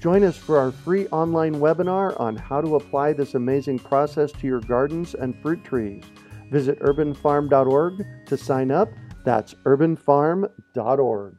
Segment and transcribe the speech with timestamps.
[0.00, 4.46] Join us for our free online webinar on how to apply this amazing process to
[4.46, 6.04] your gardens and fruit trees.
[6.52, 8.88] Visit urbanfarm.org to sign up.
[9.24, 11.34] That's urbanfarm.org.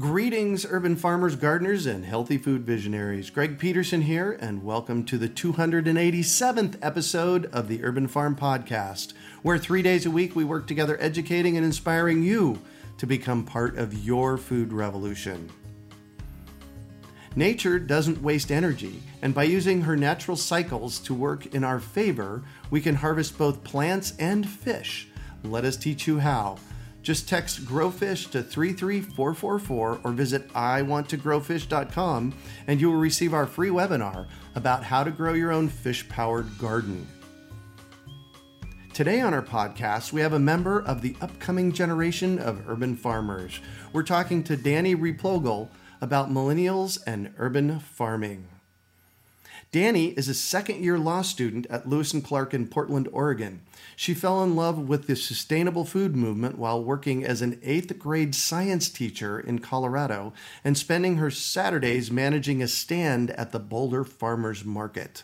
[0.00, 3.28] Greetings, urban farmers, gardeners, and healthy food visionaries.
[3.28, 9.12] Greg Peterson here, and welcome to the 287th episode of the Urban Farm Podcast,
[9.42, 12.62] where three days a week we work together educating and inspiring you
[12.96, 15.50] to become part of your food revolution.
[17.36, 22.42] Nature doesn't waste energy, and by using her natural cycles to work in our favor,
[22.70, 25.08] we can harvest both plants and fish.
[25.44, 26.58] Let us teach you how.
[27.02, 32.34] Just text GrowFish to 33444 or visit iwanttogrowfish.com
[32.66, 36.58] and you will receive our free webinar about how to grow your own fish powered
[36.58, 37.06] garden.
[38.92, 43.60] Today on our podcast, we have a member of the upcoming generation of urban farmers.
[43.92, 45.68] We're talking to Dani Replogle
[46.00, 48.46] about millennials and urban farming.
[49.70, 53.60] Dani is a second year law student at Lewis and Clark in Portland, Oregon.
[53.96, 58.34] She fell in love with the sustainable food movement while working as an eighth grade
[58.34, 60.32] science teacher in Colorado
[60.64, 65.22] and spending her Saturdays managing a stand at the Boulder Farmers Market.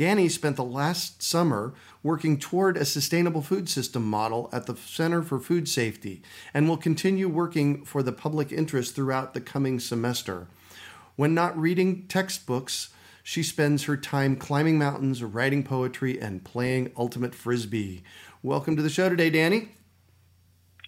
[0.00, 5.20] Dani spent the last summer working toward a sustainable food system model at the Center
[5.22, 6.22] for Food Safety
[6.54, 10.46] and will continue working for the public interest throughout the coming semester.
[11.16, 17.34] When not reading textbooks, she spends her time climbing mountains, writing poetry, and playing ultimate
[17.34, 18.02] frisbee.
[18.42, 19.68] Welcome to the show today, Dani.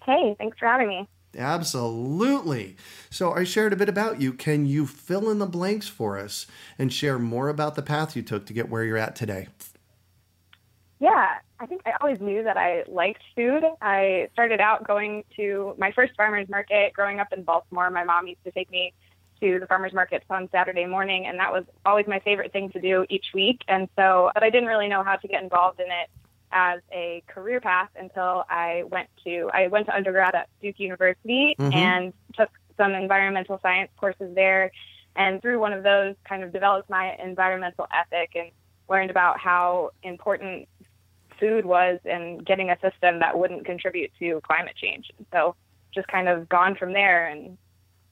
[0.06, 1.06] Hey, thanks for having me.
[1.36, 2.76] Absolutely.
[3.10, 4.32] So I shared a bit about you.
[4.32, 6.46] Can you fill in the blanks for us
[6.78, 9.48] and share more about the path you took to get where you're at today?
[11.00, 13.64] Yeah, I think I always knew that I liked food.
[13.80, 17.90] I started out going to my first farmer's market growing up in Baltimore.
[17.90, 18.92] My mom used to take me
[19.40, 22.80] to the farmers markets on Saturday morning, and that was always my favorite thing to
[22.80, 23.62] do each week.
[23.66, 26.08] And so, but I didn't really know how to get involved in it
[26.52, 31.56] as a career path until I went to I went to undergrad at Duke University
[31.58, 31.72] mm-hmm.
[31.72, 34.70] and took some environmental science courses there
[35.16, 38.50] and through one of those kind of developed my environmental ethic and
[38.88, 40.68] learned about how important
[41.38, 45.10] food was and getting a system that wouldn't contribute to climate change.
[45.32, 45.54] So
[45.94, 47.58] just kind of gone from there and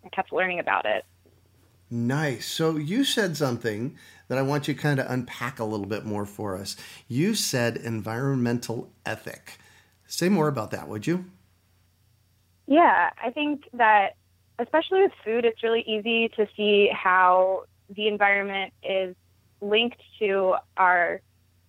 [0.04, 1.04] I kept learning about it.
[1.90, 2.46] Nice.
[2.46, 3.96] So you said something
[4.28, 6.76] that I want you to kind of unpack a little bit more for us.
[7.08, 9.58] You said environmental ethic.
[10.06, 11.24] Say more about that, would you?
[12.66, 14.14] Yeah, I think that
[14.60, 19.16] especially with food, it's really easy to see how the environment is
[19.60, 21.20] linked to our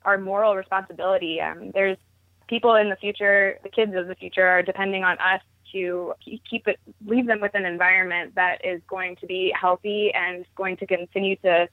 [0.03, 1.39] our moral responsibility.
[1.41, 1.97] Um, there's
[2.47, 6.13] people in the future, the kids of the future, are depending on us to
[6.49, 10.77] keep it, leave them with an environment that is going to be healthy and going
[10.77, 11.67] to continue to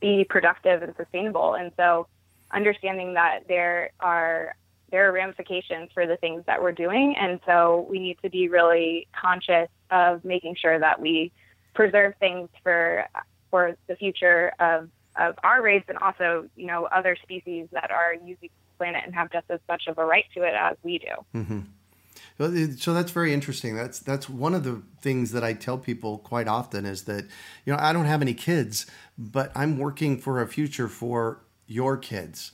[0.00, 1.54] be productive and sustainable.
[1.54, 2.06] And so,
[2.52, 4.54] understanding that there are
[4.90, 8.48] there are ramifications for the things that we're doing, and so we need to be
[8.48, 11.32] really conscious of making sure that we
[11.74, 13.06] preserve things for
[13.50, 18.14] for the future of of our race and also you know other species that are
[18.14, 20.98] using the planet and have just as much of a right to it as we
[20.98, 21.38] do.
[21.38, 21.60] Mm-hmm.
[22.40, 23.76] So that's very interesting.
[23.76, 27.26] That's that's one of the things that I tell people quite often is that
[27.66, 28.86] you know I don't have any kids,
[29.18, 32.52] but I'm working for a future for your kids,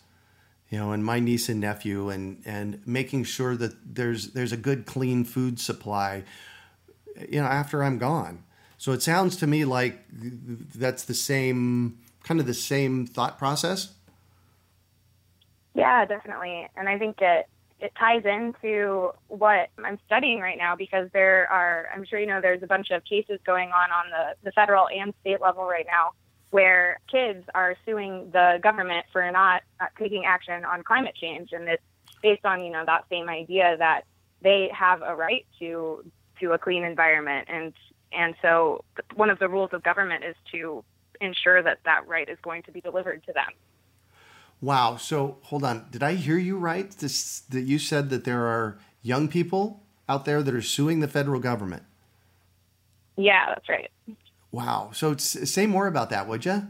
[0.70, 4.56] you know, and my niece and nephew, and and making sure that there's there's a
[4.56, 6.24] good clean food supply,
[7.28, 8.42] you know, after I'm gone.
[8.78, 13.92] So it sounds to me like that's the same kind of the same thought process.
[15.74, 17.46] Yeah, definitely, and I think that
[17.78, 22.40] it ties into what I'm studying right now because there are, I'm sure you know,
[22.40, 25.86] there's a bunch of cases going on on the, the federal and state level right
[25.86, 26.12] now
[26.50, 31.52] where kids are suing the government for not uh, taking action on climate change.
[31.52, 31.82] And it's
[32.22, 34.02] based on, you know, that same idea that
[34.40, 36.02] they have a right to,
[36.40, 37.48] to a clean environment.
[37.50, 37.74] And,
[38.10, 38.84] and so
[39.16, 40.82] one of the rules of government is to
[41.20, 43.52] ensure that that right is going to be delivered to them.
[44.60, 44.96] Wow.
[44.96, 45.86] So hold on.
[45.90, 46.90] Did I hear you right?
[46.90, 51.08] This, that you said that there are young people out there that are suing the
[51.08, 51.82] federal government.
[53.16, 53.90] Yeah, that's right.
[54.52, 54.90] Wow.
[54.92, 56.66] So say more about that, would you?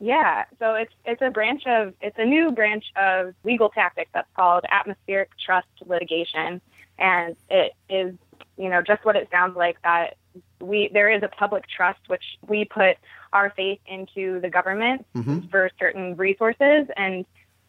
[0.00, 4.28] Yeah, so it's it's a branch of it's a new branch of legal tactics that's
[4.36, 6.60] called atmospheric trust litigation,
[6.98, 8.14] and it is
[8.56, 10.16] you know just what it sounds like that
[10.60, 12.96] we there is a public trust which we put
[13.32, 15.48] our faith into the government Mm-hmm.
[15.48, 17.24] for certain resources, and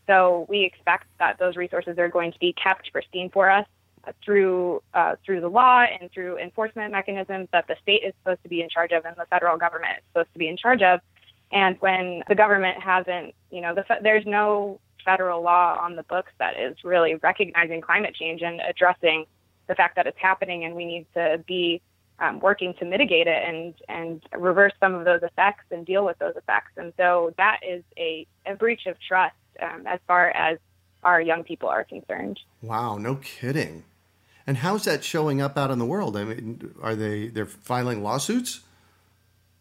[0.07, 3.65] so we expect that those resources are going to be kept pristine for us
[4.23, 8.49] through uh, through the law and through enforcement mechanisms that the state is supposed to
[8.49, 10.99] be in charge of and the federal government is supposed to be in charge of.
[11.51, 16.31] And when the government hasn't, you know, the, there's no federal law on the books
[16.39, 19.25] that is really recognizing climate change and addressing
[19.67, 21.81] the fact that it's happening, and we need to be
[22.19, 26.17] um, working to mitigate it and and reverse some of those effects and deal with
[26.19, 26.71] those effects.
[26.77, 30.57] And so that is a, a breach of trust um, as far as
[31.03, 32.39] our young people are concerned.
[32.61, 33.83] Wow, no kidding.
[34.45, 36.17] And how's that showing up out in the world?
[36.17, 38.61] I mean, are they they're filing lawsuits?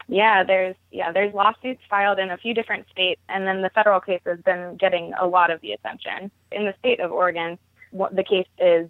[0.09, 4.01] Yeah, there's yeah, there's lawsuits filed in a few different states, and then the federal
[4.01, 6.31] case has been getting a lot of the attention.
[6.51, 7.59] In the state of Oregon,
[7.93, 8.89] the case is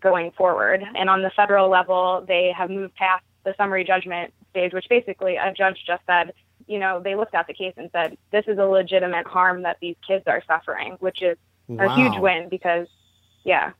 [0.00, 4.72] going forward, and on the federal level, they have moved past the summary judgment stage,
[4.72, 6.32] which basically a judge just said,
[6.66, 9.78] you know, they looked at the case and said, this is a legitimate harm that
[9.80, 11.38] these kids are suffering, which is
[11.78, 12.86] a huge win because,
[13.44, 13.72] yeah,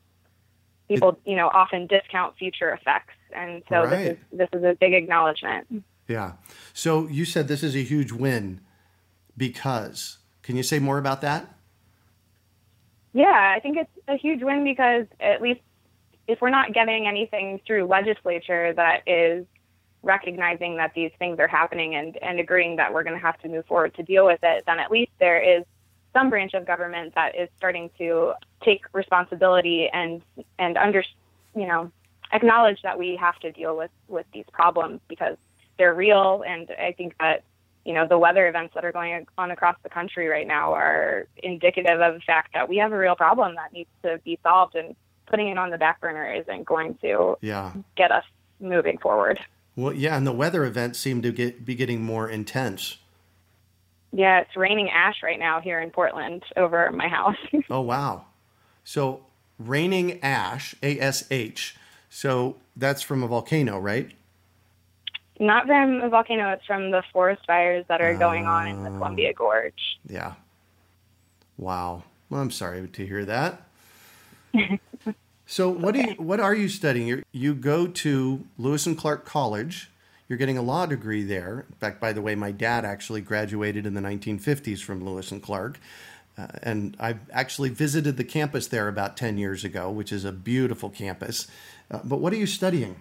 [0.87, 4.93] people you know often discount future effects, and so this is this is a big
[4.93, 5.83] acknowledgement.
[6.07, 6.33] Yeah.
[6.73, 8.61] So you said this is a huge win
[9.37, 10.17] because.
[10.41, 11.45] Can you say more about that?
[13.13, 15.61] Yeah, I think it's a huge win because at least
[16.29, 19.45] if we're not getting anything through legislature that is
[20.03, 23.49] recognizing that these things are happening and, and agreeing that we're going to have to
[23.49, 25.65] move forward to deal with it, then at least there is
[26.13, 28.33] some branch of government that is starting to
[28.63, 30.21] take responsibility and
[30.57, 31.03] and under
[31.55, 31.91] you know
[32.31, 35.35] acknowledge that we have to deal with with these problems because
[35.77, 36.43] they're real.
[36.47, 37.43] And I think that
[37.85, 41.27] you know the weather events that are going on across the country right now are
[41.41, 44.75] indicative of the fact that we have a real problem that needs to be solved.
[44.75, 44.95] And
[45.29, 47.73] putting it on the back burner isn't going to Yeah.
[47.95, 48.23] get us
[48.59, 49.39] moving forward.
[49.75, 52.97] Well, yeah, and the weather events seem to get be getting more intense.
[54.11, 57.37] Yeah, it's raining ash right now here in Portland over my house.
[57.69, 58.25] Oh wow.
[58.83, 59.21] So
[59.59, 61.75] raining ash, A S H.
[62.09, 64.11] So that's from a volcano, right?
[65.39, 68.89] Not from a volcano, it's from the forest fires that are going on in the
[68.89, 68.97] ah.
[68.97, 69.99] Columbia Gorge.
[70.09, 70.33] Yeah.
[71.57, 72.03] Wow.
[72.29, 73.61] Well, I'm sorry to hear that.
[75.45, 77.07] So what do you what are you studying?
[77.07, 79.89] you you go to Lewis and Clark College.
[80.27, 81.65] You're getting a law degree there.
[81.69, 85.41] In fact, by the way, my dad actually graduated in the 1950s from Lewis and
[85.41, 85.79] Clark.
[86.37, 90.31] Uh, and I actually visited the campus there about 10 years ago, which is a
[90.31, 91.47] beautiful campus.
[91.89, 92.95] Uh, but what are you studying?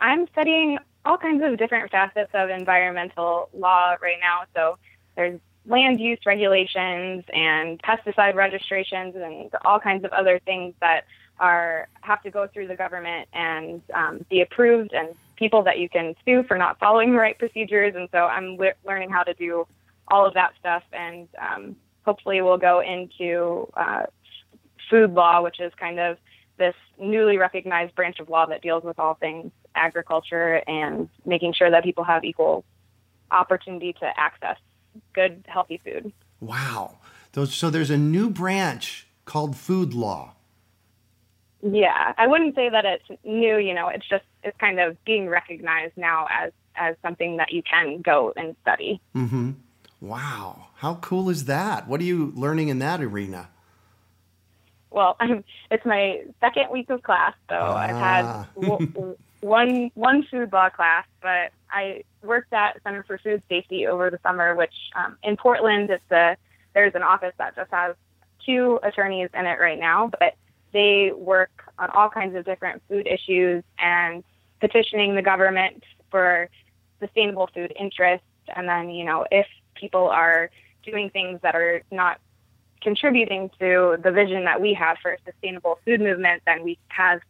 [0.00, 4.42] I'm studying all kinds of different facets of environmental law right now.
[4.54, 4.78] So
[5.16, 11.04] there's land use regulations and pesticide registrations and all kinds of other things that
[11.40, 15.88] are have to go through the government and um, be approved and people that you
[15.88, 17.94] can sue for not following the right procedures.
[17.96, 19.66] And so I'm le- learning how to do
[20.08, 24.04] all of that stuff and um, hopefully we'll go into uh,
[24.90, 26.18] food law, which is kind of
[26.58, 31.70] this newly recognized branch of law that deals with all things agriculture and making sure
[31.70, 32.64] that people have equal
[33.30, 34.56] opportunity to access
[35.12, 36.12] good, healthy food.
[36.40, 36.98] Wow.
[37.32, 40.34] So there's a new branch called food law.
[41.62, 43.56] Yeah, I wouldn't say that it's new.
[43.56, 47.62] You know, it's just it's kind of being recognized now as as something that you
[47.62, 49.00] can go and study.
[49.16, 49.52] Mm-hmm.
[50.00, 50.66] Wow.
[50.76, 51.88] How cool is that?
[51.88, 53.48] What are you learning in that arena?
[54.90, 55.16] Well,
[55.70, 58.46] it's my second week of class, so I've had Ah.
[58.60, 64.08] w- one one food law class, but I worked at Center for Food Safety over
[64.08, 66.36] the summer, which um, in Portland, it's a
[66.72, 67.96] there's an office that just has
[68.46, 70.34] two attorneys in it right now, but
[70.72, 74.22] they work on all kinds of different food issues and
[74.60, 76.48] petitioning the government for
[77.00, 78.26] sustainable food interests.
[78.54, 80.50] And then, you know, if people are
[80.84, 82.20] doing things that are not
[82.82, 87.20] contributing to the vision that we have for a sustainable food movement, then we have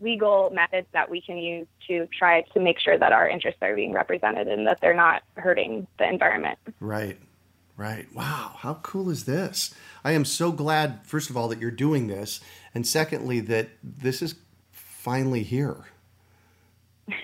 [0.00, 3.74] legal methods that we can use to try to make sure that our interests are
[3.74, 6.58] being represented and that they're not hurting the environment.
[6.80, 7.18] Right.
[7.76, 8.12] Right.
[8.12, 8.56] Wow.
[8.58, 9.72] How cool is this?
[10.04, 12.40] I am so glad, first of all, that you're doing this.
[12.74, 14.34] And secondly, that this is
[14.72, 15.86] finally here.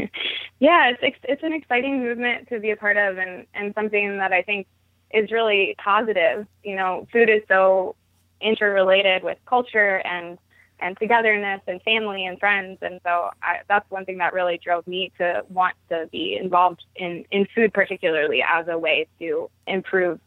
[0.60, 4.18] yeah, it's ex- it's an exciting movement to be a part of, and and something
[4.18, 4.66] that I think
[5.10, 6.46] is really positive.
[6.62, 7.96] You know, food is so
[8.40, 10.38] interrelated with culture and
[10.80, 12.78] and togetherness and family and friends.
[12.82, 16.84] And so I, that's one thing that really drove me to want to be involved
[16.96, 20.20] in, in food, particularly as a way to improve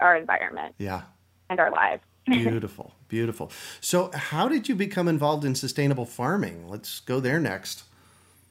[0.00, 0.74] our environment.
[0.78, 1.02] Yeah.
[1.48, 2.02] And our lives.
[2.26, 3.50] beautiful, beautiful.
[3.80, 6.68] So, how did you become involved in sustainable farming?
[6.68, 7.84] Let's go there next.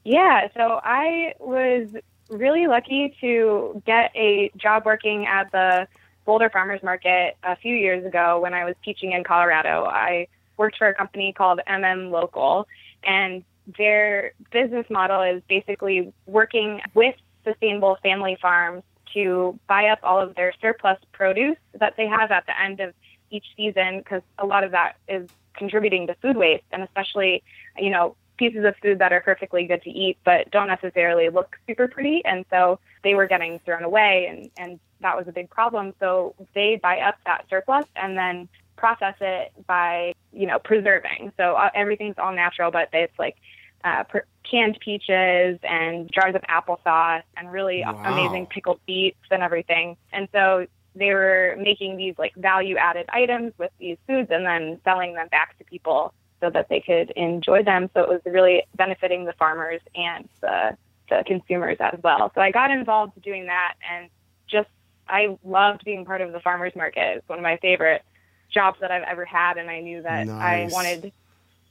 [0.04, 1.88] Yeah, so I was
[2.28, 5.86] really lucky to get a job working at the
[6.24, 9.84] Boulder Farmers Market a few years ago when I was teaching in Colorado.
[9.84, 10.28] I
[10.60, 12.68] worked for a company called MM Local,
[13.02, 13.42] and
[13.78, 17.14] their business model is basically working with
[17.44, 18.82] sustainable family farms
[19.14, 22.94] to buy up all of their surplus produce that they have at the end of
[23.30, 27.42] each season because a lot of that is contributing to food waste and especially
[27.76, 31.56] you know pieces of food that are perfectly good to eat but don't necessarily look
[31.66, 35.50] super pretty and so they were getting thrown away and and that was a big
[35.50, 35.94] problem.
[36.00, 41.54] So they buy up that surplus and then process it by you know preserving so
[41.54, 43.36] uh, everything's all natural but it's like
[43.84, 48.00] uh, per- canned peaches and jars of applesauce and really Wow.
[48.04, 53.52] amazing pickled beets and everything and so they were making these like value added items
[53.58, 57.62] with these foods and then selling them back to people so that they could enjoy
[57.62, 57.90] them.
[57.94, 60.76] So it was really benefiting the farmers and the,
[61.08, 62.32] the consumers as well.
[62.34, 64.08] So I got involved doing that and
[64.50, 64.68] just
[65.08, 67.18] I loved being part of the farmers market.
[67.18, 68.02] It's one of my favorite
[68.50, 70.72] jobs that I've ever had and I knew that Nice.
[70.72, 71.12] I wanted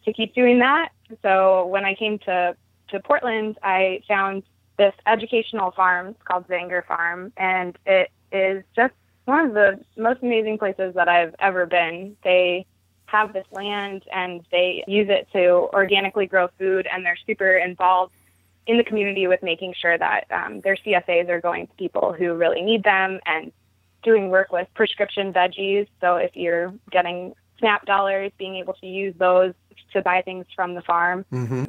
[0.06, 0.90] to keep doing that.
[1.22, 2.56] So when I came to
[2.90, 4.44] to Portland, I found
[4.78, 8.94] this educational farm it's called Zenger Farm and it is just
[9.26, 12.18] one of the most amazing places that I've ever been.
[12.24, 12.66] They
[13.06, 18.14] have this land and they use it to organically grow food, and they're super involved
[18.68, 22.34] in the community with making sure that um, their CSAs are going to people who
[22.34, 23.52] really need them and
[24.04, 25.88] doing work with prescription veggies.
[26.02, 29.54] So if you're getting SNAP dollars, being able to use those
[29.94, 31.26] to buy things from the farm.
[31.32, 31.66] Mm-hmm.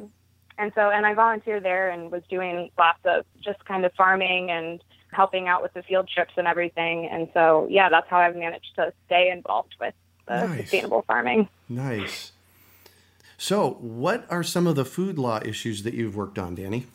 [0.57, 4.51] And so, and I volunteered there and was doing lots of just kind of farming
[4.51, 7.07] and helping out with the field trips and everything.
[7.07, 9.93] And so, yeah, that's how I've managed to stay involved with
[10.27, 10.61] the Nice.
[10.61, 11.49] sustainable farming.
[11.67, 12.31] Nice.
[13.37, 16.85] So, what are some of the food law issues that you've worked on, Dani?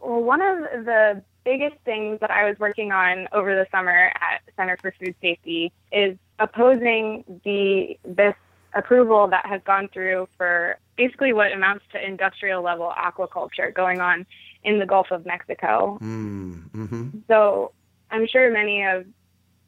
[0.00, 4.42] Well, one of the biggest things that I was working on over the summer at
[4.56, 8.34] Center for Food Safety is opposing the this
[8.74, 14.26] approval that has gone through for basically what amounts to industrial level aquaculture going on
[14.64, 15.98] in the Gulf of Mexico.
[16.02, 17.08] Mm, mm-hmm.
[17.28, 17.72] So
[18.10, 19.06] I'm sure many of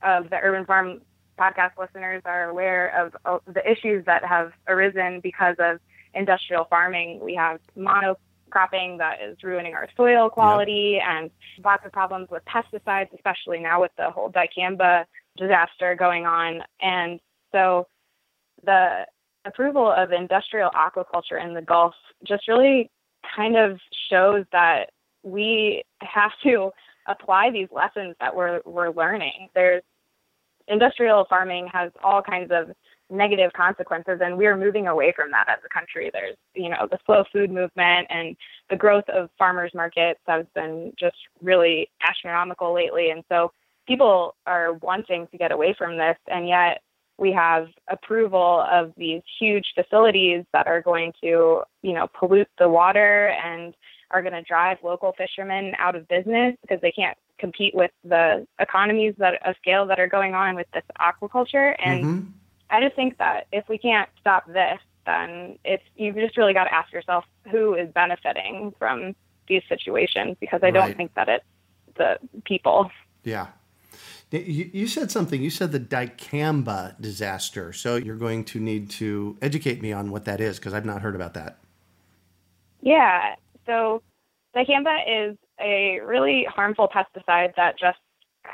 [0.03, 1.01] of the Urban Farm
[1.39, 5.79] podcast listeners are aware of, of the issues that have arisen because of
[6.13, 7.21] industrial farming.
[7.21, 7.61] We have
[8.49, 11.31] monocropping that is ruining our soil quality and
[11.65, 15.05] lots of problems with pesticides, especially now with the whole dicamba
[15.37, 16.63] disaster going on.
[16.81, 17.21] And
[17.53, 17.87] so
[18.65, 19.07] the
[19.45, 21.95] approval of industrial aquaculture in the Gulf
[22.27, 22.91] just really
[23.37, 23.79] kind of
[24.11, 24.91] shows that
[25.23, 26.71] we have to
[27.07, 29.49] apply these lessons that we're we're learning.
[29.55, 29.83] There's
[30.69, 32.71] industrial farming has all kinds of
[33.11, 36.11] negative consequences and we're moving away from that as a country.
[36.13, 38.37] There's, you know, the slow food movement and
[38.71, 43.53] the growth of farmers markets has been just really astronomical lately and so
[43.87, 46.83] people are wanting to get away from this and yet
[47.19, 52.69] we have approval of these huge facilities that are going to, you know, pollute the
[52.69, 53.75] water and
[54.11, 58.47] are going to drive local fishermen out of business because they can't compete with the
[58.61, 61.75] economies that of scale that are going on with this aquaculture.
[61.79, 62.27] And Mm-hmm.
[62.71, 66.65] I just think that if we can't stop this, then it's you've just really got
[66.65, 69.15] to ask yourself who is benefiting from
[69.49, 70.75] these situations because I Right.
[70.75, 71.45] don't think that it's
[71.97, 72.91] the people.
[73.25, 73.49] Yeah.
[74.31, 75.43] You, you said something.
[75.43, 77.73] You said the dicamba disaster.
[77.73, 81.01] So, you're going to need to educate me on what that is because I've not
[81.01, 81.59] heard about that.
[82.83, 83.35] Yeah.
[83.65, 84.03] So
[84.55, 87.99] dicamba is a really harmful pesticide that just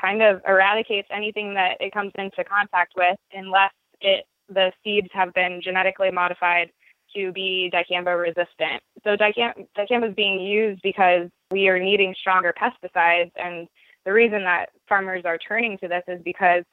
[0.01, 3.71] kind of eradicates anything that it comes into contact with unless
[4.01, 6.69] it the seeds have been genetically modified
[7.15, 8.81] to be dicamba resistant.
[9.03, 13.67] So dicamba, dicamba is being used because we are needing stronger pesticides and
[14.05, 16.63] the reason that farmers are turning to this is because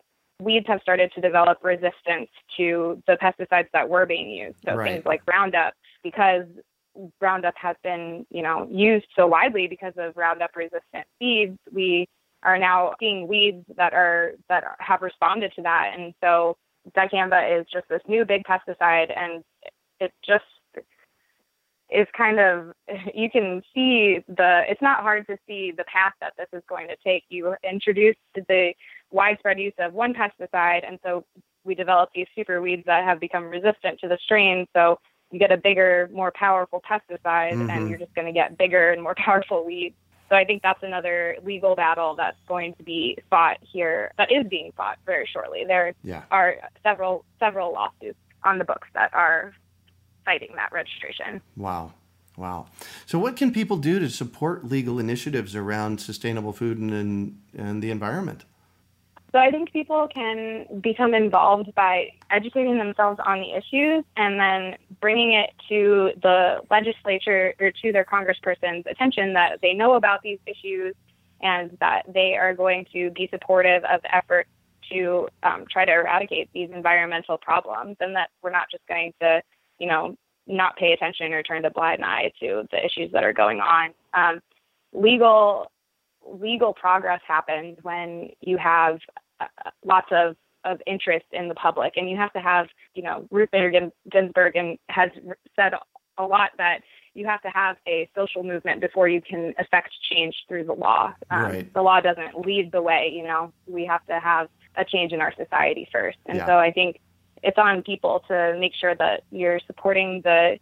[0.43, 4.57] weeds have started to develop resistance to the pesticides that were being used.
[4.67, 4.95] So Right.
[4.95, 6.45] things like Roundup because
[7.21, 12.07] Roundup has been, you know, used so widely because of Roundup resistant seeds, we
[12.43, 16.57] are now seeing weeds that are that have responded to that, and so
[16.97, 19.45] dicamba is just this new big pesticide, and
[20.01, 20.45] it just
[21.91, 22.73] is kind of
[23.15, 26.89] you can see the it's not hard to see the path that this is going
[26.89, 27.25] to take.
[27.29, 28.73] You introduce the
[29.11, 31.25] widespread use of one pesticide, and so
[31.65, 34.67] we develop these super weeds that have become resistant to the strain.
[34.75, 34.99] So
[35.31, 37.71] you get a bigger, more powerful pesticide, Mhm.
[37.71, 39.97] and you're just going to get bigger and more powerful weeds.
[40.33, 44.13] So I think that's another legal battle that's going to be fought here.
[44.17, 45.65] That is being fought very shortly.
[45.67, 46.23] There Yeah.
[46.31, 49.53] are several several lawsuits on the books that are
[50.25, 51.43] fighting that registration.
[51.55, 51.93] Wow.
[52.39, 52.69] Wow.
[53.05, 57.83] So, what can people do to support legal initiatives around sustainable food and, and, and
[57.83, 58.47] the environment?
[59.33, 64.77] So I think people can become involved by educating themselves on the issues and then
[65.01, 70.39] bringing it to the legislature or to their congressperson's attention that they know about these
[70.47, 70.95] issues
[71.41, 74.51] and that they are going to be supportive of efforts
[74.93, 79.41] to um, try to eradicate these environmental problems and that we're not just going to,
[79.79, 80.15] you know,
[80.47, 83.95] not pay attention or turn a blind eye to the issues that are going on.
[84.13, 84.41] Um,
[84.93, 85.72] legal
[86.27, 88.99] legal progress happens when you have
[89.41, 89.47] uh,
[89.85, 93.51] lots of of interest in the public, and you have to have, you know, Ruth
[93.51, 95.11] Bader Ginsburg and has
[95.57, 95.73] said
[96.19, 96.83] a lot that
[97.15, 101.13] you have to have a social movement before you can affect change through the law.
[101.31, 101.75] Um, Right.
[101.75, 103.53] The law doesn't lead the way, you know.
[103.67, 106.47] We have to have a change in our society first, and Yeah.
[106.47, 107.01] so I think
[107.43, 110.61] it's on people to make sure that you're supporting the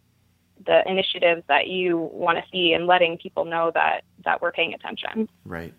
[0.65, 4.73] the initiatives that you want to see and letting people know that that we're paying
[4.73, 5.27] attention.
[5.45, 5.73] Right.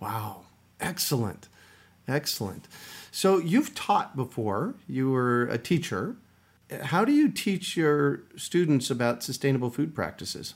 [0.00, 0.42] Wow.
[0.80, 1.48] Excellent.
[2.06, 2.68] Excellent.
[3.10, 6.16] So, you've taught before, you were a teacher.
[6.84, 10.54] How do you teach your students about sustainable food practices?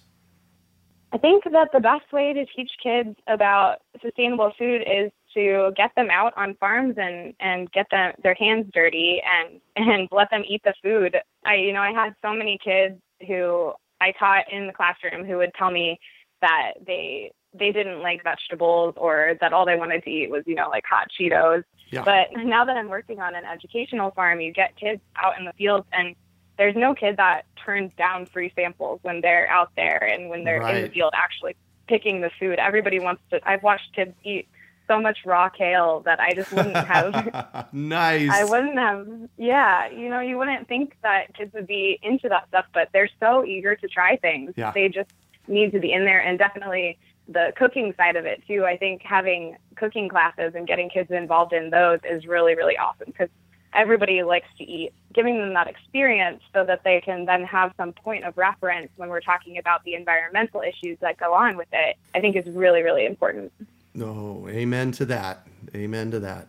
[1.12, 5.91] I think that the best way to teach kids about sustainable food is to get
[5.95, 10.43] them out on farms and and get them their hands dirty and and let them
[10.47, 11.17] eat the food.
[11.45, 15.37] I you know I had so many kids who I taught in the classroom who
[15.38, 15.99] would tell me
[16.41, 20.55] that they they didn't like vegetables or that all they wanted to eat was you
[20.55, 21.64] know like hot Cheetos.
[21.91, 22.05] Yeah.
[22.05, 25.52] But now that I'm working on an educational farm, you get kids out in the
[25.52, 26.17] fields and
[26.59, 30.62] there's no kid that turns down free samples when they're out there and when they're
[30.62, 31.57] in the field actually
[31.88, 32.59] picking the food.
[32.59, 33.41] Everybody wants to.
[33.49, 34.49] I've watched kids eat
[34.92, 37.68] so much raw kale that I just wouldn't have.
[37.72, 38.30] nice.
[38.30, 39.08] I wouldn't have.
[39.38, 43.09] Yeah, you know, you wouldn't think that kids would be into that stuff, but they're
[43.18, 44.52] so eager to try things.
[44.57, 44.72] Yeah.
[44.72, 45.11] They just
[45.48, 48.64] need to be in there, and definitely the cooking side of it too.
[48.64, 53.07] I think having cooking classes and getting kids involved in those is really, really awesome
[53.07, 53.31] because
[53.72, 54.92] everybody likes to eat.
[55.14, 59.09] Giving them that experience so that they can then have some point of reference when
[59.09, 62.83] we're talking about the environmental issues that go on with it, I think is really,
[62.83, 63.52] really important.
[63.94, 65.46] No, amen to that.
[65.74, 66.48] Amen to that.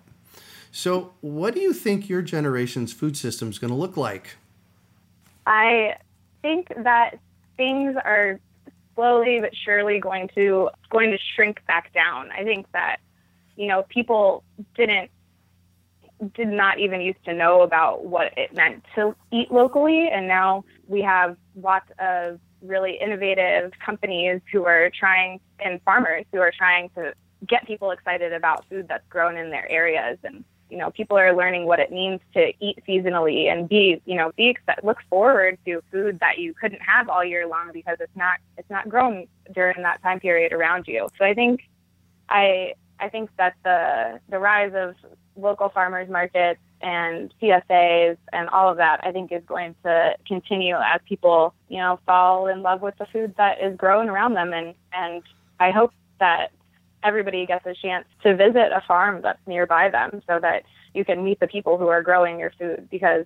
[0.72, 4.38] So, what do you think your generation's food system is going to look like?
[5.46, 5.98] I
[6.42, 7.20] think that
[7.58, 8.40] things are
[8.96, 12.32] slowly but surely going to going to shrink back down.
[12.32, 12.98] I think that
[13.56, 14.44] you know people
[14.76, 15.12] didn't
[16.34, 20.64] did not even used to know about what it meant to eat locally and now
[20.88, 26.90] we have lots of really innovative companies who are trying and farmers who are trying
[26.96, 27.14] to
[27.48, 31.36] get people excited about food that's grown in their areas and you know people are
[31.36, 35.82] learning what it means to eat seasonally and be you know be look forward to
[35.92, 39.82] food that you couldn't have all year long because it's not it's not grown during
[39.84, 41.62] that time period around you so i think
[42.30, 44.96] i i think that the the rise of
[45.36, 50.76] local farmers markets and CSAs and all of that, I think is going to continue
[50.76, 54.54] as people, you know, fall in love with the food that is grown around them.
[54.54, 55.24] And, and
[55.60, 56.52] I hope that
[57.04, 60.64] everybody gets a chance to visit a farm that's nearby them so that
[60.94, 63.26] you can meet the people who are growing your food because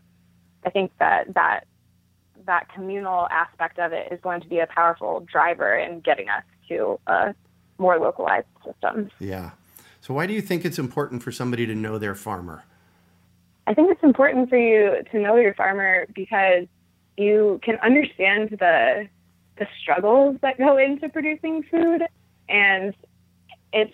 [0.66, 1.62] I think that that
[2.46, 6.44] that communal aspect of it is going to be a powerful driver in getting us
[6.70, 7.36] to a
[7.78, 9.10] more localized system.
[9.20, 9.52] Yeah.
[10.02, 12.64] So, why do you think it's important for somebody to know their farmer?
[13.68, 16.68] I think it's important for you to know your farmer because
[17.18, 19.10] you can understand the
[19.58, 22.04] the struggles that go into producing food
[22.48, 22.94] and
[23.74, 23.94] it's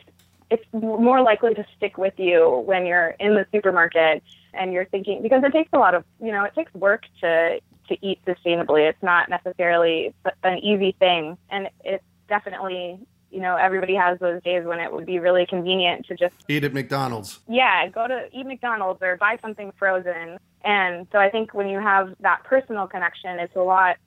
[0.49, 4.21] it's more likely to stick with you when you're in the supermarket
[4.53, 7.59] and you're thinking because it takes a lot of you know it takes work to
[7.87, 12.99] to eat sustainably it's not necessarily an easy thing and it's definitely
[13.31, 16.63] you know everybody has those days when it would be really convenient to just Eat
[16.63, 17.39] at McDonald's.
[17.47, 20.37] yeah, go to eat McDonald's or buy something frozen.
[20.63, 23.97] And so I think when you have that personal connection, it's a lot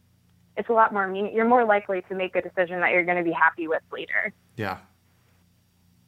[0.57, 3.25] it's a lot more you're more likely to make a decision that you're going to
[3.25, 4.33] be happy with later.
[4.57, 4.79] Yeah.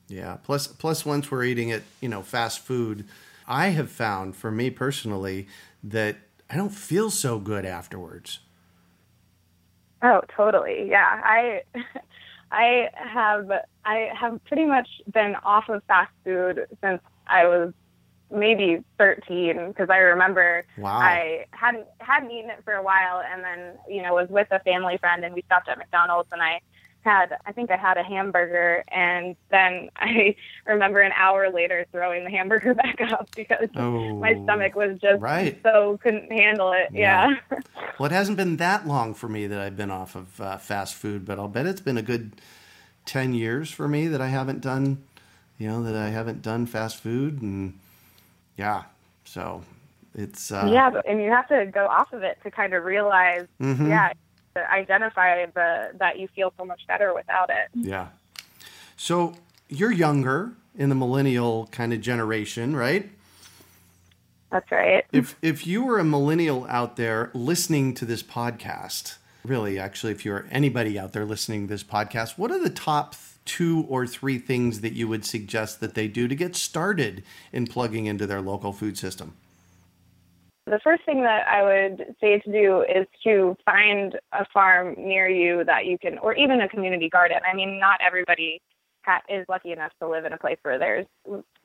[0.09, 0.39] Yeah.
[0.43, 3.05] Plus, plus, once we're eating it, you know fast food,
[3.47, 5.47] I have found for me personally
[5.83, 6.17] that
[6.51, 8.41] I don't feel so good afterwards.
[10.03, 10.89] Oh, totally.
[10.89, 11.21] Yeah.
[11.25, 11.63] I
[12.51, 13.51] I have
[13.85, 17.73] I have pretty much been off of fast food since I was
[18.31, 20.99] maybe 13 because I remember Wow.
[20.99, 24.61] I hadn't hadn't eaten it for a while, and then you know was with a
[24.61, 26.61] family friend, and we stopped at McDonald's, and I
[27.09, 32.25] had I think I had a hamburger, and then I remember an hour later throwing
[32.25, 34.17] the hamburger back up because Oh.
[34.19, 35.59] my stomach was just Right.
[35.63, 36.89] so couldn't handle it.
[36.93, 37.31] Yeah.
[37.51, 37.59] Yeah.
[37.99, 40.95] Well, it hasn't been that long for me that I've been off of uh, fast
[40.95, 42.33] food, but I'll bet it's been a good
[43.07, 45.03] 10 years for me that I haven't done,
[45.59, 47.41] you know, that I haven't done fast food.
[47.43, 47.79] And
[48.57, 48.83] yeah,
[49.25, 49.63] so
[50.15, 52.85] it's, uh, yeah, but, and you have to go off of it to kind of
[52.85, 53.89] realize, Mhm.
[53.89, 54.13] yeah,
[54.59, 57.69] to identify the that you feel so much better without it.
[57.75, 58.09] yeah.
[58.97, 59.35] So
[59.69, 63.11] you're younger in the millennial kind of generation, right?
[64.51, 65.05] That's right.
[65.13, 70.25] if if you were a millennial out there listening to this podcast, really, actually, if
[70.25, 74.39] you're anybody out there listening to this podcast, what are the top two or three
[74.39, 78.41] things that you would suggest that they do to get started in plugging into their
[78.41, 79.35] local food system?
[80.71, 85.29] The first thing that I would say to do is to find a farm near
[85.29, 87.39] you that you can, or even a community garden.
[87.51, 88.61] I mean, not everybody
[89.05, 91.07] ha- is lucky enough to live in a place where there's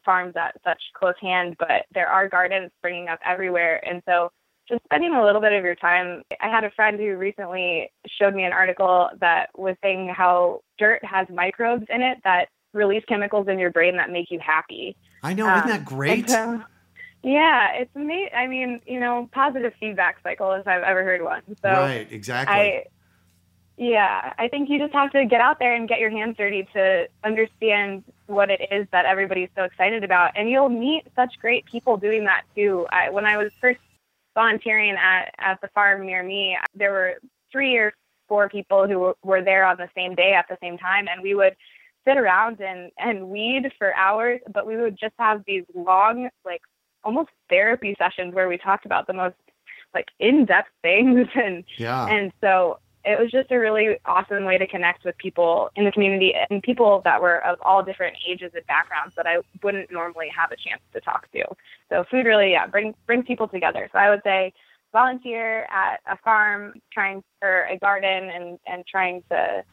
[0.05, 3.85] farms at such close hand, but there are gardens springing up everywhere.
[3.87, 4.31] And so
[4.69, 6.23] just spending a little bit of your time.
[6.41, 11.03] I had a friend who recently showed me an article that was saying how dirt
[11.03, 14.95] has microbes in it that release chemicals in your brain that make you happy.
[15.21, 16.19] I know, isn't Um, that great?
[16.19, 16.63] and so-
[17.23, 18.35] yeah, it's amazing.
[18.35, 21.41] I mean, you know, positive feedback cycle if I've ever heard one.
[21.61, 22.55] So right, exactly.
[22.55, 22.85] I,
[23.77, 26.67] yeah, I think you just have to get out there and get your hands dirty
[26.73, 31.65] to understand what it is that everybody's so excited about, and you'll meet such great
[31.65, 32.85] people doing that too.
[32.91, 33.79] I, when I was first
[34.35, 37.15] volunteering at at the farm near me, there were
[37.51, 37.93] three or
[38.27, 41.23] four people who were, were there on the same day at the same time, and
[41.23, 41.55] we would
[42.05, 46.61] sit around and and weed for hours, but we would just have these long, like
[47.03, 49.35] almost therapy sessions where we talked about the most
[49.93, 52.07] like in-depth things and yeah.
[52.07, 55.91] and so it was just a really awesome way to connect with people in the
[55.91, 60.29] community and people that were of all different ages and backgrounds that I wouldn't normally
[60.35, 61.43] have a chance to talk to.
[61.89, 63.89] So food really, yeah, brings brings people together.
[63.91, 64.53] So I would say
[64.93, 69.63] volunteer at a farm, trying or a garden, and and trying to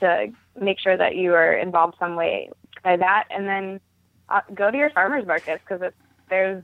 [0.00, 0.28] to
[0.60, 2.50] make sure that you are involved some way
[2.84, 3.80] by that, and then
[4.28, 5.82] uh, go to your farmers markets because
[6.28, 6.62] there's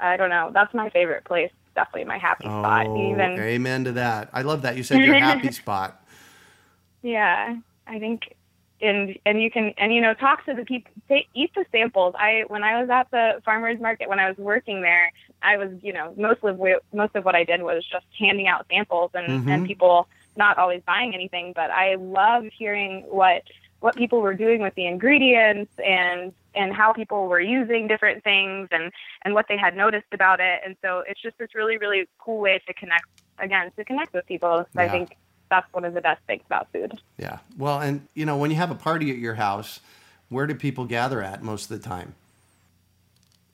[0.00, 1.50] I don't know that's my favorite place.
[1.74, 2.86] Definitely my happy spot.
[2.86, 4.28] oh, Even amen to that.
[4.32, 4.76] I love that.
[4.76, 6.04] You said your happy spot.
[7.02, 8.36] Yeah, I think,
[8.80, 12.14] and and you can and you know talk to the people, take, eat the samples.
[12.18, 15.10] I when I was at the farmers market when I was working there,
[15.42, 18.48] I was you know most of what most of what I did was just handing
[18.48, 19.50] out samples and Mhm.
[19.50, 23.42] and people not always buying anything, but I loved hearing what
[23.82, 28.68] what people were doing with the ingredients and and how people were using different things
[28.70, 28.92] and
[29.24, 30.60] and what they had noticed about it.
[30.64, 33.04] And so it's just this really really cool way to connect
[33.38, 34.64] again to connect with people.
[34.74, 35.16] So I think
[35.50, 36.92] that's one of the best things about food.
[37.18, 37.38] Yeah.
[37.58, 39.80] Well, and you know, when you have a party at your house,
[40.28, 42.14] where do people gather at most of the time?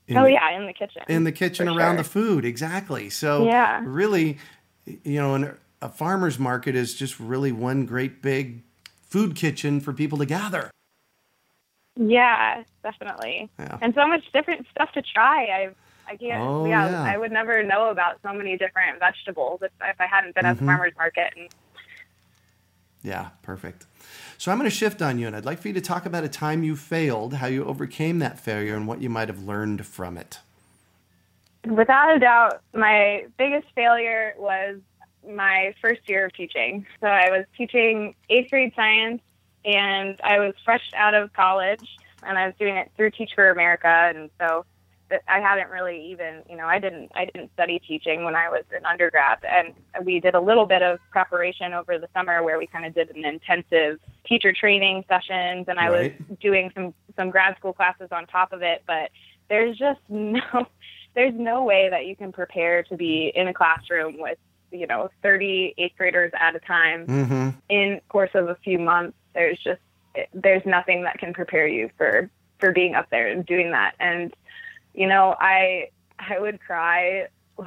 [0.07, 1.03] In oh the- yeah, in the kitchen.
[1.09, 2.03] in the kitchen around sure.
[2.03, 3.83] the food exactly so Yeah.
[3.85, 4.38] really
[4.87, 8.62] you know an, a farmer's market is just really one great big
[9.09, 10.71] food kitchen for people to gather
[11.97, 13.51] Yeah, definitely.
[13.59, 13.79] Yeah.
[13.81, 15.44] And so much different stuff to try.
[15.47, 15.68] I
[16.11, 16.40] I can't.
[16.40, 17.03] Oh, yeah, yeah.
[17.05, 20.57] I would never know about so many different vegetables if, if I hadn't been at
[20.57, 20.61] Mhm.
[20.61, 21.35] the farmers market.
[21.37, 21.49] And
[23.03, 23.87] yeah perfect
[24.38, 26.25] so i'm going to shift on you and i'd like for you to talk about
[26.25, 29.87] a time you failed how you overcame that failure and what you might have learned
[29.87, 30.40] from it
[31.66, 34.79] without a doubt, my biggest failure was
[35.29, 36.87] my first year of teaching.
[37.01, 39.23] So I was teaching eighth grade science,
[39.64, 43.51] and I was fresh out of college, and I was doing it through Teach for
[43.51, 44.64] America, and so
[45.27, 48.64] I hadn't really even, you know, I didn't, I didn't study teaching when I was
[48.77, 52.67] an undergrad, and we did a little bit of preparation over the summer where we
[52.67, 56.11] kind of did an intensive teacher training sessions, and I was
[56.41, 59.11] doing some some grad school classes on top of it, but
[59.49, 60.67] there's just no
[61.14, 64.38] there's no way that you can prepare to be in a classroom with
[64.71, 67.07] you know 30 eighth graders at a time.
[67.07, 67.49] Mm-hmm.
[67.69, 69.81] In course of a few months there's just
[70.33, 73.95] there's nothing that can prepare you for for being up there and doing that.
[74.01, 74.35] And
[74.95, 77.29] you know i i would cry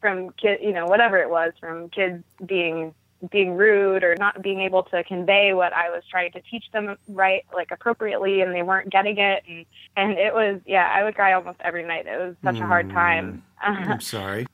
[0.00, 2.94] from kid you know whatever it was from kids being
[3.30, 6.96] being rude or not being able to convey what I was trying to teach them
[7.08, 9.42] right like appropriately and they weren't getting it.
[9.48, 9.64] And
[9.96, 12.06] and it was yeah I would cry almost every night.
[12.06, 13.42] It was such a hard time.
[13.60, 14.46] I'm sorry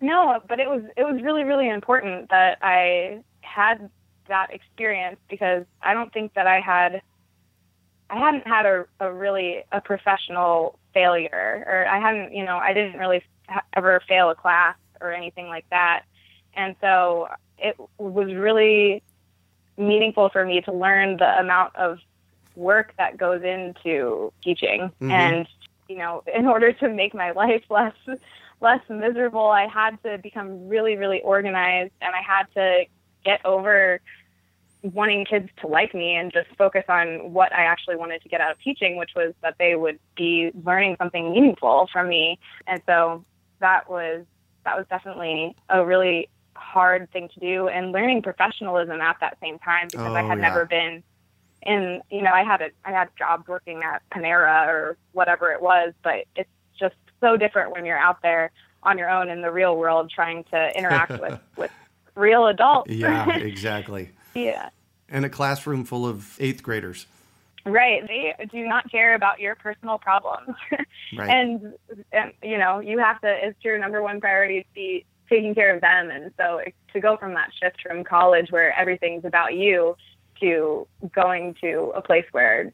[0.00, 3.90] no, but it was it was really really important that I had
[4.28, 7.02] that experience because I don't think that I had
[8.10, 12.72] I hadn't had a, a really a professional failure, or I hadn't, you know, I
[12.72, 16.02] didn't really ha- ever fail a class or anything like that,
[16.54, 19.02] and so it was really
[19.78, 21.98] meaningful for me to learn the amount of
[22.56, 25.10] work that goes into teaching Mhm.
[25.10, 25.48] and
[25.88, 27.94] you know in order to make my life less
[28.60, 32.84] less miserable i had to become really really organized and i had to
[33.24, 34.00] get over
[34.82, 38.40] wanting kids to like me and just focus on what i actually wanted to get
[38.40, 42.80] out of teaching which was that they would be learning something meaningful from me and
[42.86, 43.24] so
[43.60, 44.24] that was
[44.64, 49.58] that was definitely a really hard thing to do and learning professionalism at that same
[49.58, 50.42] time because I Oh, had yeah.
[50.42, 51.02] never been
[51.62, 55.60] in you know I had a I had jobs working at Panera or whatever it
[55.62, 56.50] was but it's
[57.20, 58.50] so different when you're out there
[58.82, 61.70] on your own in the real world trying to interact with with
[62.14, 64.10] real adults Yeah, exactly.
[64.34, 64.70] yeah
[65.08, 67.06] And a classroom full of eighth graders.
[67.66, 70.56] right they do not care about your personal problems
[71.16, 71.28] Right.
[71.28, 71.74] and,
[72.12, 75.74] and you know you have to it's your number one priority to be taking care
[75.74, 76.60] of them and so
[76.92, 79.96] to go from that shift from college where everything's about you
[80.40, 82.72] to going to a place where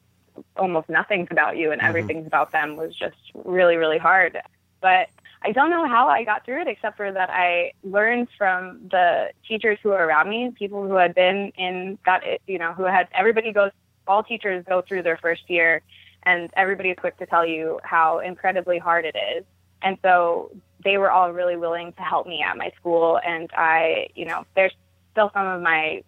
[0.56, 1.86] almost nothing's about you and Mhm.
[1.88, 4.40] everything's about them was just really really hard
[4.80, 5.08] but
[5.42, 9.30] I don't know how I got through it except for that I learned from the
[9.46, 13.08] teachers who were around me, people who had been in that, you know, who had
[13.14, 13.70] everybody goes,
[14.06, 15.82] all teachers go through their first year
[16.24, 19.44] and everybody is quick to tell you how incredibly hard it is.
[19.82, 20.50] And so
[20.82, 23.20] they were all really willing to help me at my school.
[23.24, 24.74] And I, you know, there's
[25.12, 26.02] still some of my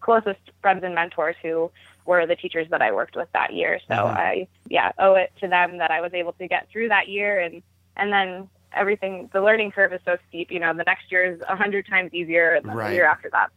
[0.00, 1.70] closest friends and mentors who
[2.08, 3.78] were the teachers that I worked with that year.
[3.86, 4.16] So Mhm.
[4.16, 7.38] I, yeah, owe it to them that I was able to get through that year.
[7.38, 7.62] And,
[7.96, 11.40] and then everything, the learning curve is so steep, you know, the next year is
[11.46, 12.88] a hundred times easier and then Right.
[12.88, 13.50] the year after that.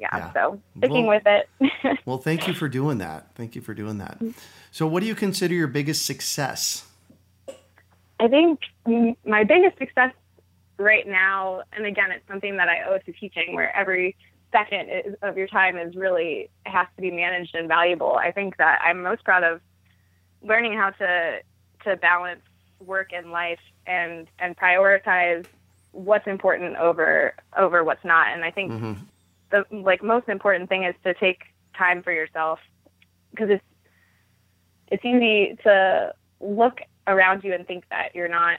[0.00, 0.08] Yeah.
[0.12, 0.32] Yeah.
[0.32, 1.26] So sticking Well- with
[1.60, 1.98] it.
[2.04, 3.34] Well, thank you for doing that.
[3.36, 4.18] Thank you for doing that.
[4.72, 6.84] So, what do you consider your biggest success?
[8.20, 8.60] I think
[9.24, 10.12] my biggest success
[10.76, 14.16] right now, and again, it's something that I owe to teaching, where every
[14.52, 18.14] second is, of your time is really has to be managed and valuable.
[18.16, 19.60] I think that I'm most proud of
[20.42, 21.38] learning how to
[21.84, 22.42] to balance
[22.80, 25.46] work and life and and prioritize
[25.92, 28.28] what's important over over what's not.
[28.28, 28.92] And I think hmm
[29.50, 31.40] the like most important thing is to take
[31.76, 32.58] time for yourself
[33.30, 33.64] because it's
[34.88, 38.58] it's easy to look around you and think that you're not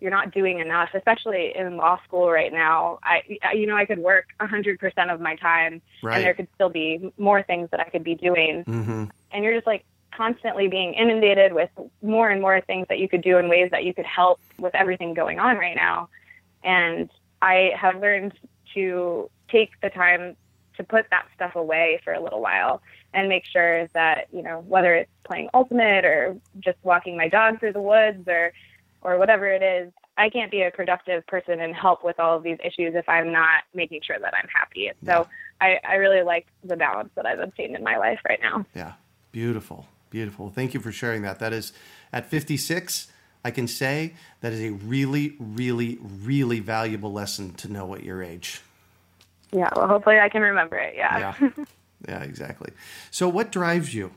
[0.00, 2.98] you're not doing enough especially in law school right now.
[3.02, 3.22] I
[3.54, 7.42] you know i could work 100% of my time and there could still be more
[7.42, 8.64] things that i could be doing.
[8.64, 11.70] Hmm and you're just like constantly being inundated with
[12.02, 14.74] more and more things that you could do in ways that you could help with
[14.74, 16.08] everything going on right now.
[16.62, 17.08] And
[17.40, 18.34] I have learned
[18.74, 20.36] to take the time
[20.76, 22.82] to put that stuff away for a little while
[23.12, 27.60] and make sure that, you know, whether it's playing ultimate or just walking my dog
[27.60, 28.52] through the woods or
[29.02, 32.42] or whatever it is, I can't be a productive person and help with all of
[32.42, 34.88] these issues if I'm not making sure that I'm happy.
[34.88, 35.26] And so
[35.60, 38.66] I, I really like the balance that I've obtained in my life right now.
[38.74, 38.92] Yeah.
[39.32, 39.86] Beautiful.
[40.10, 40.50] Beautiful.
[40.50, 41.38] Thank you for sharing that.
[41.38, 41.72] That is
[42.12, 43.10] at 56,
[43.44, 48.22] I can say that is a really, really, really valuable lesson to know at your
[48.22, 48.60] age.
[49.52, 50.94] Yeah, well, hopefully I can remember it.
[50.96, 51.34] Yeah.
[51.40, 51.64] Yeah.
[52.08, 52.72] Yeah, exactly.
[53.10, 54.10] So, what drives you?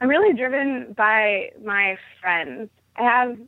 [0.00, 2.70] I'm really driven by my friends.
[2.96, 3.38] I have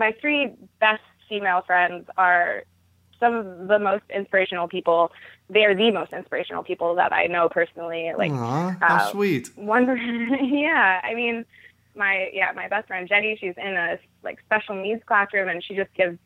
[0.00, 2.64] my three best female friends are
[3.20, 5.12] some of the most inspirational people.
[5.50, 8.10] They are the most inspirational people that I know personally.
[8.16, 9.50] Like Aw, how uh, sweet.
[9.56, 9.86] one,
[10.50, 11.00] yeah.
[11.04, 11.44] I mean,
[11.94, 13.36] my yeah, my best friend Jenny.
[13.38, 16.18] She's in a like special needs classroom, and she just gives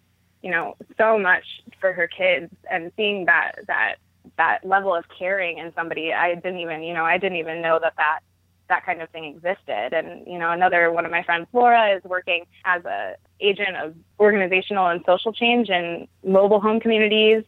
[0.43, 1.45] you know so much
[1.81, 2.53] for her kids.
[2.71, 3.97] And seeing that that
[4.39, 7.79] that level of caring in somebody, I didn't even you know I didn't even know
[7.83, 8.21] that that
[8.69, 9.93] that kind of thing existed.
[9.93, 13.95] And you know, another one of my friends, Laura, is working as a agent of
[14.19, 17.45] organizational and social change in mobile home communities.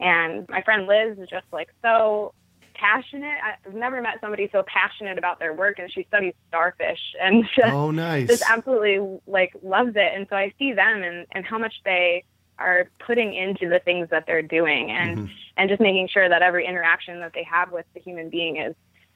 [0.00, 2.32] And my friend Liz is just like so
[2.74, 3.38] passionate.
[3.66, 7.72] I've never met somebody so passionate about their work, and she studies starfish and just,
[7.72, 8.28] Oh, nice.
[8.28, 10.12] just absolutely like loves it.
[10.14, 12.24] And so I see them and, and how much they
[12.58, 15.30] are putting into the things that they're doing, and Mhm.
[15.58, 18.74] and just making sure that every interaction that they have with the human being is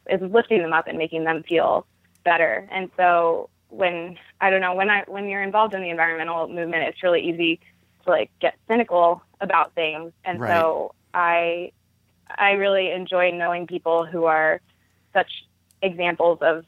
[0.09, 1.87] is lifting them up and making them feel
[2.25, 2.69] better.
[2.71, 6.85] And so when I don't know when I when you're involved in the environmental movement,
[6.85, 7.61] it's really easy
[8.05, 10.13] to like get cynical about things.
[10.25, 10.51] And Right.
[10.51, 11.73] so I
[12.29, 14.61] I really enjoy knowing people who are
[15.13, 15.31] such
[15.83, 16.65] examples of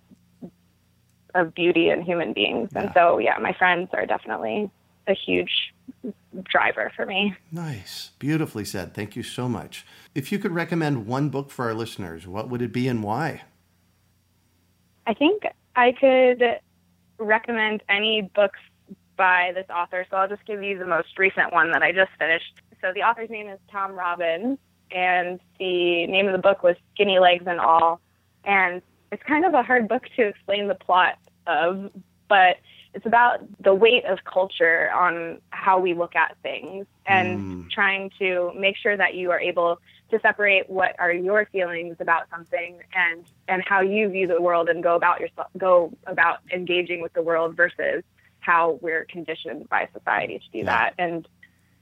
[1.34, 2.70] of beauty and human beings.
[2.74, 4.70] And so yeah, my friends are definitely
[5.06, 5.72] a huge
[6.44, 7.34] driver for me.
[7.50, 8.10] Nice.
[8.18, 8.94] Beautifully said.
[8.94, 9.84] Thank you so much.
[10.14, 13.42] If you could recommend one book for our listeners, what would it be and why?
[15.06, 15.44] I think
[15.74, 16.42] I could
[17.18, 18.58] recommend any books
[19.16, 20.06] by this author.
[20.10, 22.60] So I'll just give you the most recent one that I just finished.
[22.80, 24.58] So the author's name is Tom Robbins,
[24.90, 28.00] and the name of the book was Skinny Legs and All.
[28.44, 31.90] And it's kind of a hard book to explain the plot of,
[32.28, 32.56] but
[32.94, 37.70] it's about the weight of culture on how we look at things and mm.
[37.70, 39.78] trying to make sure that you are able
[40.12, 44.68] to separate what are your feelings about something and and how you view the world
[44.68, 48.04] and go about yourself go about engaging with the world versus
[48.40, 50.64] how we're conditioned by society to do yeah.
[50.64, 51.26] that and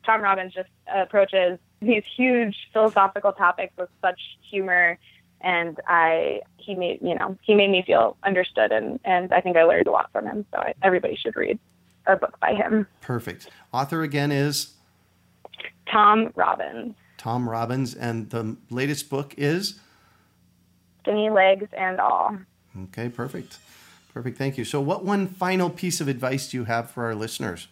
[0.07, 4.97] Tom Robbins just approaches these huge philosophical topics with such humor
[5.41, 9.57] and I he made you know he made me feel understood and and I think
[9.57, 10.47] I learned a lot from him.
[10.53, 11.59] So I, everybody should read
[12.07, 12.87] a book by him.
[13.01, 13.49] Perfect.
[13.73, 14.75] Author again is
[15.91, 16.95] Tom Robbins.
[17.21, 19.79] Tom Robbins, and the latest book is
[21.03, 22.39] Skinny Legs and All.
[22.85, 23.59] Okay, perfect.
[24.15, 24.39] Perfect.
[24.39, 24.65] Thank you.
[24.65, 27.69] So, what one final piece of advice do you have for our listeners?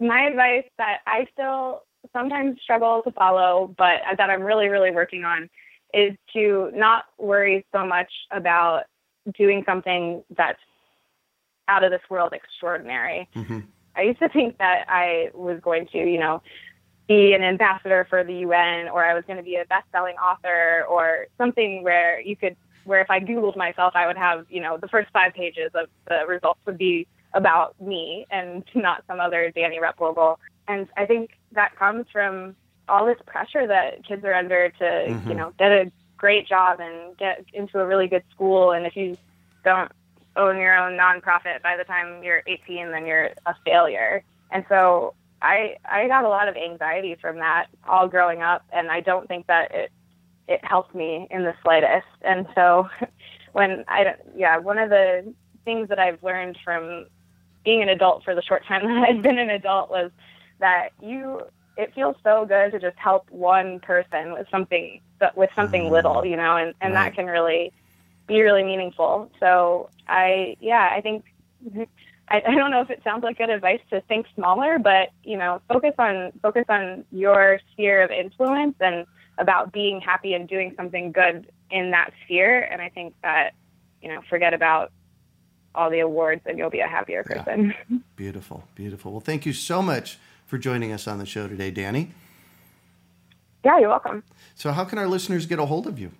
[0.00, 5.24] My advice that I still sometimes struggle to follow, but that I'm really, really working
[5.24, 5.50] on
[5.92, 8.84] is to not worry so much about
[9.36, 10.60] doing something that's
[11.66, 13.28] out of this world extraordinary.
[13.34, 13.60] Mm-hmm.
[13.96, 16.42] I used to think that I was going to, you know,
[17.08, 20.84] be an ambassador for the UN or I was going to be a best-selling author
[20.88, 24.76] or something where you could where if I googled myself I would have, you know,
[24.76, 29.52] the first 5 pages of the results would be about me and not some other
[29.54, 30.36] Dani Replogle.
[30.68, 32.56] And I think that comes from
[32.88, 35.28] all this pressure that kids are under to, mm-hmm.
[35.28, 38.72] you know, get a great job and get into a really good school.
[38.72, 39.16] And if you
[39.64, 39.90] don't
[40.36, 44.22] own your own nonprofit by the time you're 18, then you're a failure.
[44.50, 48.90] And so I I got a lot of anxiety from that all growing up, and
[48.90, 49.92] I don't think that it
[50.48, 52.06] it helped me in the slightest.
[52.22, 52.88] And so
[53.52, 57.06] when I yeah, one of the things that I've learned from
[57.64, 60.10] being an adult for the short time that I've been an adult was
[60.60, 61.42] that you
[61.76, 65.00] it feels so good to just help one person with something
[65.34, 65.92] with something mm-hmm.
[65.92, 67.06] little, you know, and and right.
[67.06, 67.72] that can really
[68.28, 69.30] be really meaningful.
[69.40, 71.24] So I yeah, I think
[72.28, 75.36] I, I don't know if it sounds like good advice to think smaller, but you
[75.36, 79.06] know, focus on focus on your sphere of influence and
[79.38, 82.62] about being happy and doing something good in that sphere.
[82.62, 83.52] And I think that
[84.02, 84.92] you know, forget about
[85.74, 87.74] all the awards and you'll be a happier person.
[87.88, 87.98] Yeah.
[88.16, 89.12] Beautiful, beautiful.
[89.12, 92.10] Well, thank you so much for joining us on the show today, Dani.
[93.64, 94.22] Yeah, you're welcome.
[94.54, 96.12] So, how can our listeners get a hold of you?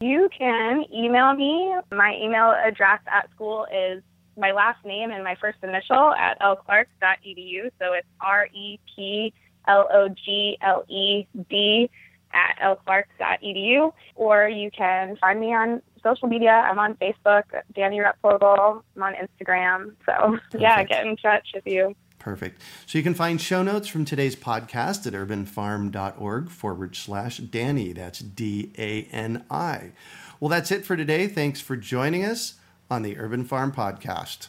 [0.00, 1.74] You can email me.
[1.92, 4.02] My email address at school is
[4.36, 7.70] my last name and my first initial at lclark.edu.
[7.78, 9.32] So it's R E P
[9.66, 11.90] L O G L E D
[12.32, 13.92] at lclark.edu.
[14.14, 16.50] Or you can find me on social media.
[16.50, 17.44] I'm on Facebook,
[17.76, 18.82] Dani Replogle.
[18.96, 19.94] I'm on Instagram.
[20.06, 20.12] So,
[20.50, 20.62] Perfect.
[20.62, 21.94] yeah, get in touch if you
[22.24, 22.62] Perfect.
[22.86, 27.92] So you can find show notes from today's podcast at urbanfarm.org forward slash Danny.
[27.92, 29.92] That's D A N I.
[30.40, 31.26] Well, that's it for today.
[31.28, 32.54] Thanks for joining us
[32.90, 34.48] on the Urban Farm Podcast.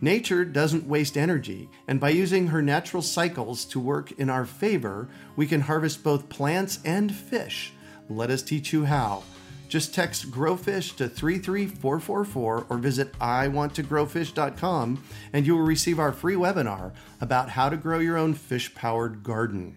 [0.00, 5.08] Nature doesn't waste energy, and by using her natural cycles to work in our favor,
[5.34, 7.72] we can harvest both plants and fish.
[8.08, 9.24] Let us teach you how.
[9.68, 16.92] Just text GrowFish to 33444 or visit iwanttogrowfish.com and you will receive our free webinar
[17.20, 19.76] about how to grow your own fish powered garden.